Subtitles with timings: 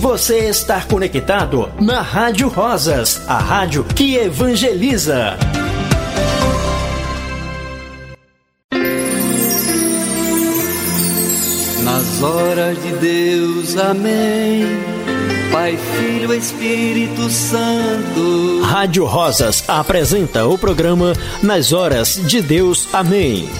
[0.00, 5.36] você está conectado na Rádio Rosas, a rádio que evangeliza.
[11.84, 14.64] Nas horas de Deus, amém.
[15.52, 18.62] Pai, Filho, Espírito Santo.
[18.62, 21.12] Rádio Rosas apresenta o programa
[21.42, 23.50] Nas Horas de Deus, amém.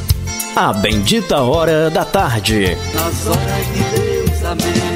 [0.57, 2.79] A bendita hora da tarde.
[2.95, 4.90] Nas horas de Deus, amém.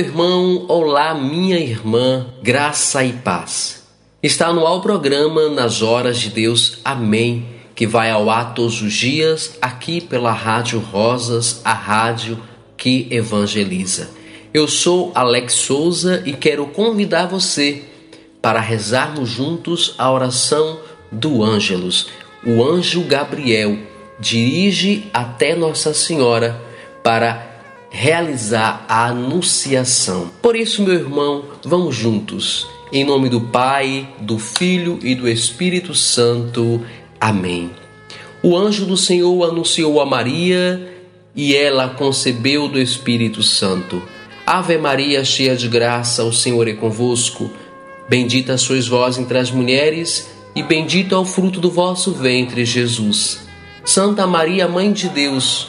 [0.00, 3.86] Irmão, olá, minha irmã, graça e paz.
[4.22, 8.94] Está no ao programa Nas Horas de Deus, Amém, que vai ao ar todos os
[8.94, 12.38] dias aqui pela Rádio Rosas, a rádio
[12.78, 14.10] que evangeliza.
[14.54, 17.84] Eu sou Alex Souza e quero convidar você
[18.40, 20.80] para rezarmos juntos a oração
[21.12, 22.08] do Ângelus.
[22.44, 23.76] O anjo Gabriel
[24.18, 26.58] dirige até Nossa Senhora
[27.02, 27.49] para
[27.90, 30.30] realizar a anunciação.
[30.40, 32.66] Por isso, meu irmão, vamos juntos.
[32.92, 36.80] Em nome do Pai, do Filho e do Espírito Santo.
[37.20, 37.70] Amém.
[38.42, 40.88] O anjo do Senhor anunciou a Maria
[41.34, 44.02] e ela concebeu do Espírito Santo.
[44.46, 47.50] Ave Maria, cheia de graça, o Senhor é convosco.
[48.08, 53.40] Bendita sois vós entre as mulheres, e bendito é o fruto do vosso ventre, Jesus.
[53.84, 55.68] Santa Maria, Mãe de Deus,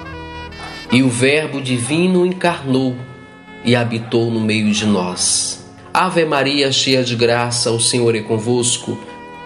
[0.91, 2.95] E o Verbo divino encarnou
[3.63, 5.65] e habitou no meio de nós.
[5.93, 8.97] Ave Maria, cheia de graça, o Senhor é convosco.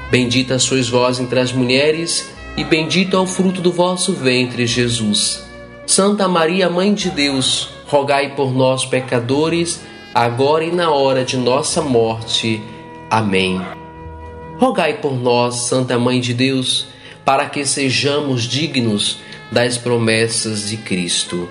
[0.09, 5.45] Bendita sois vós entre as mulheres, e bendito é o fruto do vosso ventre, Jesus.
[5.85, 9.81] Santa Maria, Mãe de Deus, rogai por nós, pecadores,
[10.13, 12.61] agora e na hora de nossa morte.
[13.09, 13.61] Amém.
[14.57, 16.87] Rogai por nós, Santa Mãe de Deus,
[17.23, 19.19] para que sejamos dignos
[19.51, 21.49] das promessas de Cristo.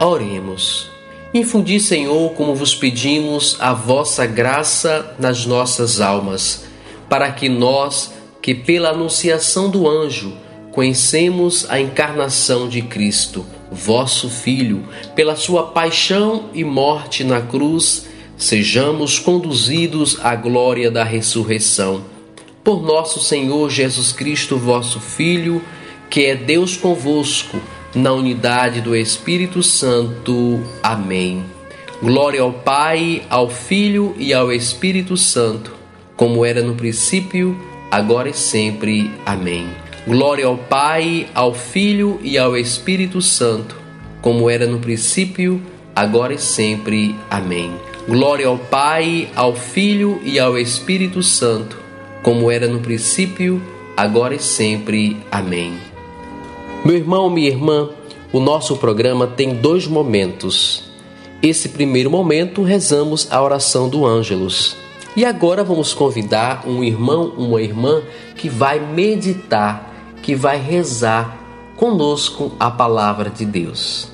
[0.00, 0.90] Oremos.
[1.32, 6.64] Infundi, Senhor, como vos pedimos, a vossa graça nas nossas almas,
[7.08, 10.32] para que nós, que pela anunciação do anjo,
[10.70, 18.06] conhecemos a encarnação de Cristo, vosso Filho, pela sua paixão e morte na cruz,
[18.36, 22.04] sejamos conduzidos à glória da ressurreição.
[22.62, 25.62] Por nosso Senhor Jesus Cristo, vosso Filho,
[26.14, 27.60] que é Deus convosco,
[27.92, 30.62] na unidade do Espírito Santo.
[30.80, 31.42] Amém.
[32.00, 35.74] Glória ao Pai, ao Filho e ao Espírito Santo,
[36.14, 37.58] como era no princípio,
[37.90, 39.10] agora e sempre.
[39.26, 39.66] Amém.
[40.06, 43.74] Glória ao Pai, ao Filho e ao Espírito Santo,
[44.22, 45.60] como era no princípio,
[45.96, 47.16] agora e sempre.
[47.28, 47.72] Amém.
[48.06, 51.76] Glória ao Pai, ao Filho e ao Espírito Santo,
[52.22, 53.60] como era no princípio,
[53.96, 55.16] agora e sempre.
[55.28, 55.93] Amém.
[56.84, 57.88] Meu irmão, minha irmã,
[58.32, 60.84] o nosso programa tem dois momentos.
[61.42, 64.76] Esse primeiro momento rezamos a oração do Ângelus.
[65.16, 68.02] E agora vamos convidar um irmão, uma irmã
[68.36, 69.94] que vai meditar
[70.24, 71.36] que vai rezar
[71.76, 74.08] conosco a palavra de Deus.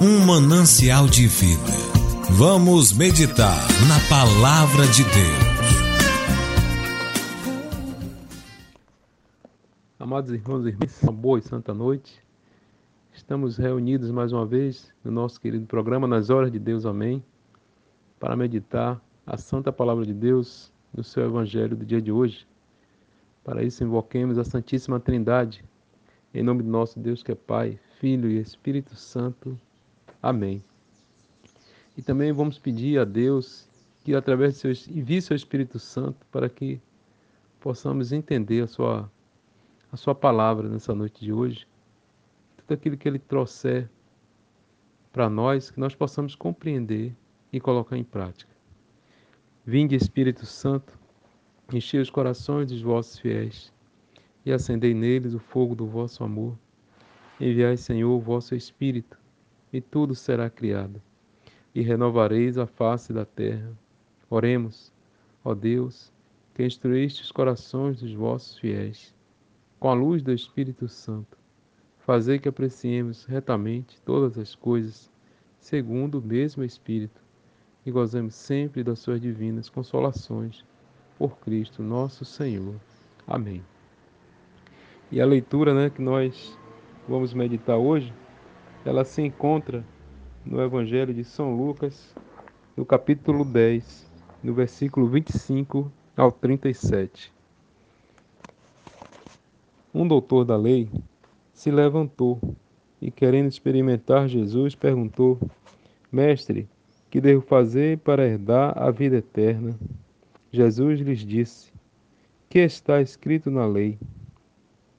[0.00, 1.72] Um manancial de vida.
[2.30, 5.49] Vamos meditar na palavra de Deus.
[10.10, 12.20] Amados irmãos e irmãs, uma boa e santa noite.
[13.12, 17.22] Estamos reunidos mais uma vez no nosso querido programa Nas Horas de Deus, Amém,
[18.18, 22.44] para meditar a santa palavra de Deus no seu evangelho do dia de hoje.
[23.44, 25.64] Para isso, invoquemos a Santíssima Trindade,
[26.34, 29.56] em nome do nosso Deus que é Pai, Filho e Espírito Santo.
[30.20, 30.60] Amém.
[31.96, 33.68] E também vamos pedir a Deus
[34.02, 36.80] que, através de seu, envie seu Espírito Santo para que
[37.60, 39.08] possamos entender a sua,
[39.92, 41.66] a sua palavra nessa noite de hoje.
[42.56, 43.88] Tudo aquilo que Ele trouxer
[45.12, 47.14] para nós, que nós possamos compreender
[47.52, 48.50] e colocar em prática.
[49.66, 50.98] Vinde, Espírito Santo,
[51.72, 53.72] Enchei os corações dos vossos fiéis
[54.44, 56.58] e acendei neles o fogo do vosso amor.
[57.40, 59.16] Enviai, Senhor, o vosso Espírito,
[59.72, 61.00] e tudo será criado,
[61.72, 63.70] e renovareis a face da terra.
[64.28, 64.92] Oremos,
[65.44, 66.12] ó Deus,
[66.54, 69.14] que instruíste os corações dos vossos fiéis,
[69.80, 71.38] com a luz do Espírito Santo.
[72.00, 75.10] Fazei que apreciemos retamente todas as coisas,
[75.58, 77.22] segundo o mesmo Espírito,
[77.86, 80.62] e gozemos sempre das suas divinas consolações
[81.18, 82.74] por Cristo nosso Senhor.
[83.26, 83.64] Amém.
[85.10, 86.56] E a leitura né, que nós
[87.08, 88.12] vamos meditar hoje,
[88.84, 89.82] ela se encontra
[90.44, 92.14] no Evangelho de São Lucas,
[92.76, 94.10] no capítulo 10,
[94.42, 97.39] no versículo 25 ao 37.
[99.92, 100.88] Um doutor da lei
[101.52, 102.40] se levantou
[103.02, 105.38] e, querendo experimentar Jesus, perguntou:
[106.12, 106.68] Mestre,
[107.10, 109.76] que devo fazer para herdar a vida eterna?
[110.52, 111.72] Jesus lhes disse:
[112.48, 113.98] Que está escrito na lei?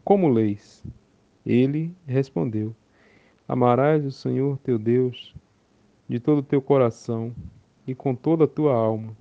[0.04, 0.84] Como leis?
[1.46, 2.76] Ele respondeu:
[3.48, 5.34] Amarás o Senhor teu Deus
[6.08, 7.34] de todo o teu coração
[7.88, 9.16] e com toda a tua alma,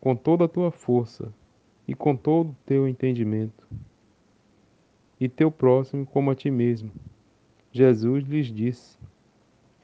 [0.00, 1.32] com toda a tua força
[1.88, 3.66] e com todo o teu entendimento,
[5.20, 6.90] e teu próximo como a ti mesmo.
[7.72, 8.96] Jesus lhes disse: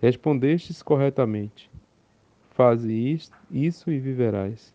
[0.01, 1.71] Respondestes corretamente.
[2.51, 2.93] Faze
[3.51, 4.75] isso e viverás.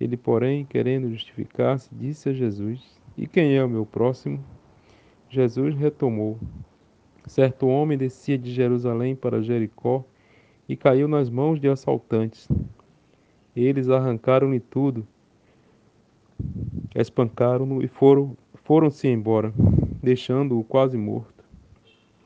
[0.00, 4.44] Ele, porém, querendo justificar-se, disse a Jesus: E quem é o meu próximo?
[5.28, 6.38] Jesus retomou:
[7.26, 10.04] Certo homem descia de Jerusalém para Jericó
[10.68, 12.48] e caiu nas mãos de assaltantes.
[13.54, 15.06] Eles arrancaram-lhe tudo,
[16.94, 19.54] espancaram-no e foram foram-se embora,
[20.02, 21.44] deixando-o quase morto.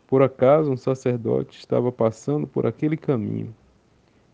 [0.07, 3.55] Por acaso um sacerdote estava passando por aquele caminho.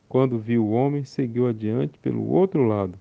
[0.09, 2.97] Quando viu o homem, seguiu adiante pelo outro lado.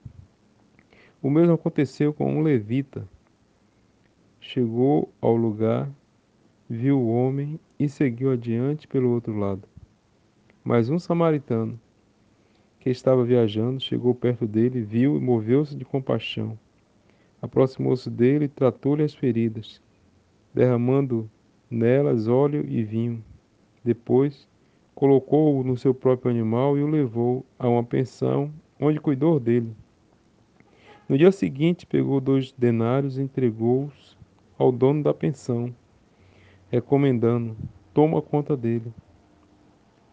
[1.22, 3.08] O mesmo aconteceu com um levita.
[4.40, 5.88] Chegou ao lugar,
[6.68, 9.68] viu o homem e seguiu adiante pelo outro lado.
[10.64, 11.80] Mas um samaritano,
[12.80, 16.58] que estava viajando, chegou perto dele, viu e moveu-se de compaixão.
[17.46, 19.80] Aproximou-se dele e tratou-lhe as feridas,
[20.52, 21.30] derramando
[21.70, 23.24] nelas óleo e vinho.
[23.84, 24.48] Depois,
[24.96, 29.72] colocou-o no seu próprio animal e o levou a uma pensão, onde cuidou dele.
[31.08, 34.18] No dia seguinte, pegou dois denários e entregou-os
[34.58, 35.72] ao dono da pensão,
[36.72, 37.56] recomendando:
[37.94, 38.92] Toma conta dele.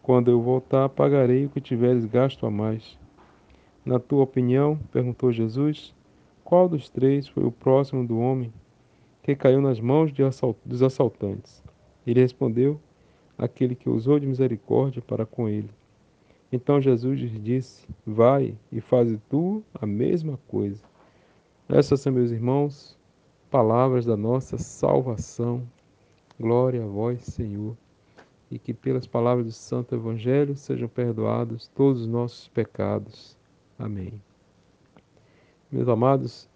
[0.03, 2.99] Quando eu voltar, pagarei o que tiveres gasto a mais.
[3.87, 5.95] Na tua opinião, perguntou Jesus,
[6.45, 8.53] qual dos três foi o próximo do homem
[9.23, 11.63] que caiu nas mãos assalt dos assaltantes?
[12.07, 12.81] Ele respondeu:
[13.39, 15.71] Aquele que usou de misericórdia para com ele.
[16.51, 20.83] Então Jesus lhe disse: Vai e faze tu a mesma coisa.
[21.69, 22.99] Essas são, meus irmãos,
[23.51, 25.63] palavras da nossa salvação.
[26.39, 27.77] Glória a vós, Senhor
[28.53, 33.35] e que pelas palavras do Santo Evangelho sejam perdoados todos os nossos pecados.
[33.79, 34.13] Amém.
[35.73, 36.47] Meus amados,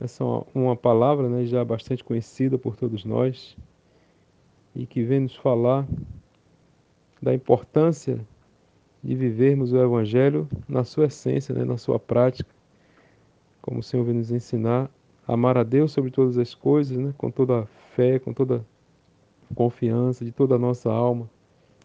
[0.00, 3.54] essa é uma palavra né, já bastante conhecida por todos nós
[4.74, 5.86] e que vem nos falar
[7.20, 8.18] da importância
[9.04, 12.48] de vivermos o Evangelho na sua essência, né, na sua prática,
[13.60, 14.90] como o Senhor vem nos ensinar,
[15.28, 18.64] amar a Deus sobre todas as coisas, né, com toda a fé, com toda
[19.54, 21.28] confiança, de toda a nossa alma,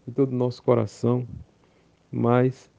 [0.07, 1.27] de todo o nosso coração.
[2.09, 2.71] Mas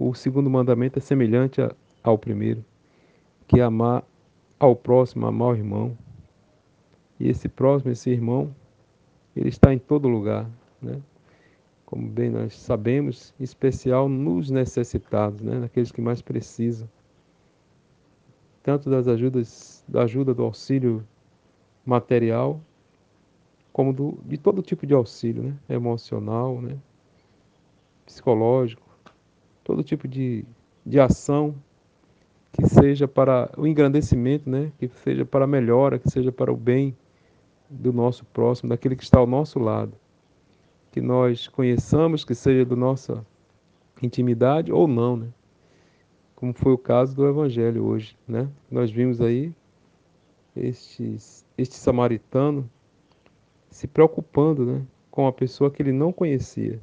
[0.00, 1.60] o segundo mandamento é semelhante
[2.02, 2.64] ao primeiro,
[3.46, 4.04] que é amar
[4.58, 5.96] ao próximo, amar ao irmão.
[7.18, 8.54] E esse próximo, esse irmão,
[9.36, 10.48] ele está em todo lugar,
[10.80, 11.00] né?
[11.84, 15.60] Como bem nós sabemos, em especial nos necessitados, né?
[15.60, 16.88] Naqueles que mais precisam.
[18.62, 21.06] Tanto das ajudas, da ajuda do auxílio
[21.84, 22.60] material,
[23.72, 25.54] como do, de todo tipo de auxílio, né?
[25.68, 26.78] emocional, né?
[28.06, 28.82] psicológico,
[29.62, 30.44] todo tipo de,
[30.84, 31.54] de ação
[32.54, 34.70] que seja para o engrandecimento, né?
[34.78, 36.96] que seja para a melhora, que seja para o bem
[37.68, 39.92] do nosso próximo, daquele que está ao nosso lado.
[40.92, 43.26] Que nós conheçamos, que seja do nossa
[44.00, 45.28] intimidade ou não, né?
[46.36, 48.48] Como foi o caso do Evangelho hoje, né?
[48.70, 49.52] Nós vimos aí
[50.54, 52.70] estes, este samaritano
[53.68, 56.80] se preocupando né, com a pessoa que ele não conhecia.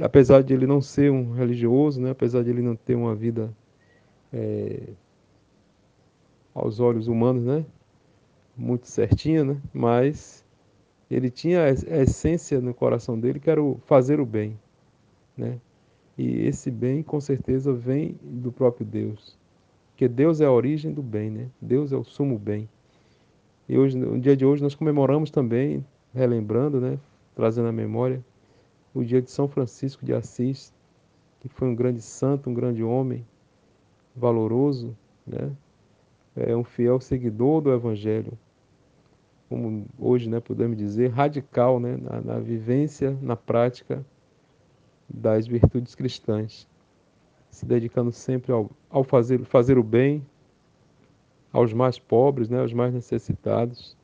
[0.00, 3.54] Apesar de ele não ser um religioso, né, apesar de ele não ter uma vida
[4.34, 4.80] é,
[6.52, 7.64] aos olhos humanos né,
[8.56, 10.44] muito certinha, né, mas
[11.10, 14.58] ele tinha a essência no coração dele que era o fazer o bem.
[15.36, 15.60] Né?
[16.18, 19.38] E esse bem, com certeza, vem do próprio Deus.
[19.90, 21.48] Porque Deus é a origem do bem, né?
[21.60, 22.68] Deus é o sumo bem.
[23.68, 26.98] E hoje, no dia de hoje nós comemoramos também, relembrando, né,
[27.34, 28.24] trazendo à memória,
[28.92, 30.72] o dia de São Francisco de Assis,
[31.40, 33.24] que foi um grande santo, um grande homem,
[34.14, 35.50] valoroso, né,
[36.36, 38.32] é um fiel seguidor do Evangelho,
[39.48, 44.04] como hoje, né, podemos dizer, radical, né, na, na vivência, na prática
[45.08, 46.66] das virtudes cristãs,
[47.50, 50.24] se dedicando sempre ao, ao fazer, fazer o bem,
[51.52, 53.96] aos mais pobres, né, aos mais necessitados.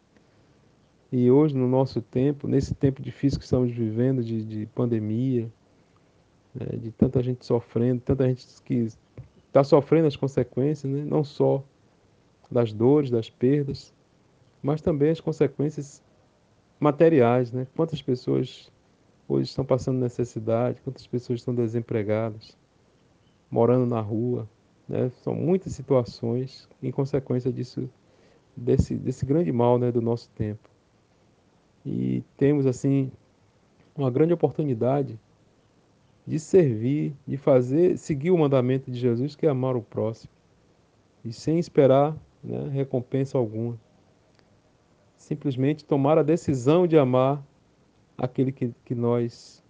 [1.10, 5.50] E hoje, no nosso tempo, nesse tempo difícil que estamos vivendo, de, de pandemia,
[6.54, 8.86] né, de tanta gente sofrendo, tanta gente que
[9.50, 11.62] está sofrendo as consequências, né, não só
[12.48, 13.92] das dores, das perdas,
[14.62, 16.02] mas também as consequências
[16.78, 17.50] materiais.
[17.50, 17.66] Né?
[17.74, 18.70] Quantas pessoas
[19.28, 22.56] hoje estão passando necessidade, quantas pessoas estão desempregadas,
[23.50, 24.48] morando na rua,
[24.88, 25.10] né?
[25.22, 27.88] São muitas situações em consequência disso,
[28.56, 30.68] desse, desse grande mal né, do nosso tempo.
[31.86, 33.10] E temos, assim,
[33.96, 35.18] uma grande oportunidade
[36.30, 40.30] de servir, de fazer, seguir o mandamento de Jesus, que é amar o próximo,
[41.24, 43.76] e sem esperar né, recompensa alguma.
[45.16, 47.44] Simplesmente tomar a decisão de amar
[48.16, 49.60] aquele que, que nós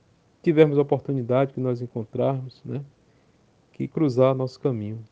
[0.42, 2.84] tivermos a oportunidade, que nós encontrarmos, né?
[3.72, 5.02] que cruzar nosso caminho.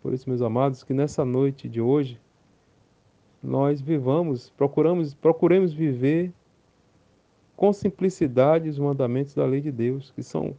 [0.00, 2.18] Por isso, meus amados, que nessa noite de hoje
[3.42, 6.32] nós vivamos, procuramos, procuremos viver
[7.58, 10.54] com simplicidade os mandamentos da lei de Deus, que são,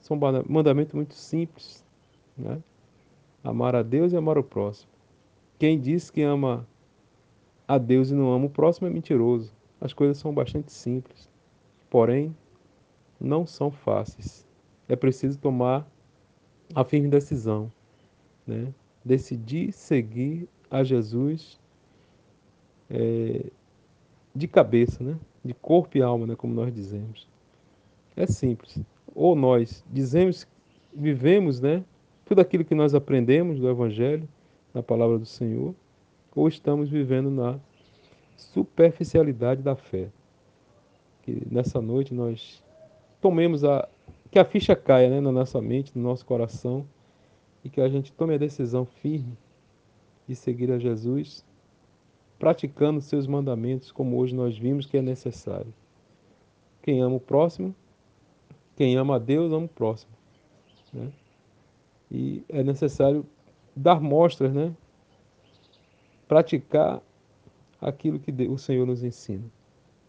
[0.00, 0.18] são
[0.48, 1.84] mandamentos muito simples.
[2.36, 2.60] Né?
[3.44, 4.90] Amar a Deus e amar o próximo.
[5.56, 6.66] Quem diz que ama
[7.68, 9.52] a Deus e não ama o próximo é mentiroso.
[9.80, 11.30] As coisas são bastante simples,
[11.88, 12.36] porém
[13.20, 14.44] não são fáceis.
[14.88, 15.86] É preciso tomar
[16.74, 17.70] a firme decisão,
[18.44, 18.74] né?
[19.04, 21.60] decidir seguir a Jesus
[22.90, 23.44] é,
[24.34, 25.16] de cabeça, né?
[25.44, 26.36] De corpo e alma, né?
[26.36, 27.28] como nós dizemos.
[28.16, 28.80] É simples.
[29.14, 30.46] Ou nós dizemos,
[30.94, 31.84] vivemos né?
[32.24, 34.28] tudo aquilo que nós aprendemos do Evangelho,
[34.72, 35.74] na palavra do Senhor,
[36.34, 37.58] ou estamos vivendo na
[38.36, 40.08] superficialidade da fé.
[41.22, 42.62] Que nessa noite nós
[43.20, 43.88] tomemos a.
[44.30, 46.86] que a ficha caia né, na nossa mente, no nosso coração,
[47.64, 49.36] e que a gente tome a decisão firme
[50.26, 51.44] de seguir a Jesus,
[52.42, 55.72] praticando seus mandamentos, como hoje nós vimos que é necessário.
[56.82, 57.72] Quem ama o próximo,
[58.76, 60.10] quem ama a Deus, ama o próximo.
[60.92, 61.12] Né?
[62.10, 63.24] E é necessário
[63.76, 64.74] dar mostras, né?
[66.26, 67.00] praticar
[67.80, 69.44] aquilo que o Senhor nos ensina.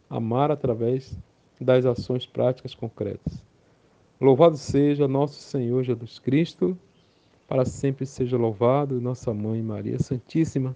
[0.09, 1.15] Amar através
[1.61, 3.43] das ações práticas concretas.
[4.19, 6.75] Louvado seja nosso Senhor Jesus Cristo,
[7.47, 10.75] para sempre seja louvado, nossa mãe Maria Santíssima.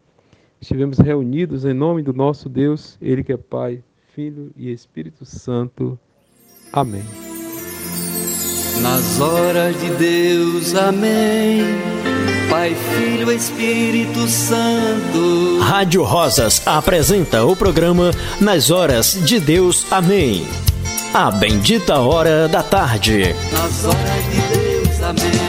[0.59, 3.83] Estivemos reunidos em nome do nosso Deus, Ele que é Pai,
[4.13, 5.99] Filho e Espírito Santo.
[6.73, 7.03] Amém.
[8.81, 11.61] Nas horas de Deus, amém.
[12.49, 15.59] Pai, Filho, Espírito Santo.
[15.61, 20.47] Rádio Rosas apresenta o programa Nas Horas de Deus, amém.
[21.13, 23.35] A bendita hora da tarde.
[23.51, 25.46] Nas horas de Deus, amém.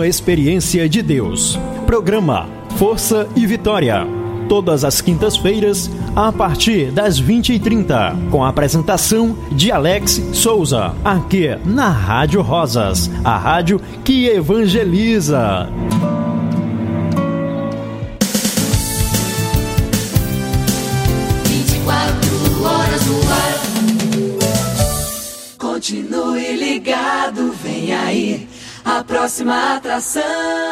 [0.00, 1.58] Uma experiência de Deus.
[1.84, 4.06] Programa Força e Vitória.
[4.48, 11.90] Todas as quintas-feiras, a partir das 20h30, com a apresentação de Alex Souza, aqui na
[11.90, 15.68] Rádio Rosas, a rádio que evangeliza.
[28.98, 30.69] A próxima atração.